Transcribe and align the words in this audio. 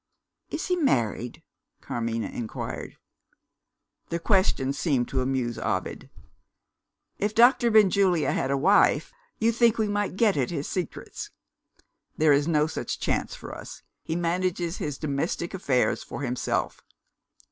"Is 0.49 0.65
he 0.65 0.75
married?" 0.77 1.43
Carmina 1.79 2.25
inquired. 2.25 2.97
The 4.09 4.17
question 4.17 4.73
seemed 4.73 5.07
to 5.09 5.21
amuse 5.21 5.59
Ovid. 5.59 6.09
"If 7.19 7.35
Doctor 7.35 7.69
Benjulia 7.69 8.31
had 8.31 8.49
a 8.49 8.57
wife, 8.57 9.13
you 9.37 9.51
think 9.51 9.77
we 9.77 9.87
might 9.87 10.15
get 10.15 10.37
at 10.37 10.49
his 10.49 10.67
secrets? 10.67 11.29
There 12.17 12.33
is 12.33 12.47
no 12.47 12.65
such 12.65 12.99
chance 12.99 13.35
for 13.35 13.53
us 13.53 13.83
he 14.03 14.15
manages 14.15 14.77
his 14.77 14.97
domestic 14.97 15.53
affairs 15.53 16.01
for 16.01 16.23
himself." 16.23 16.81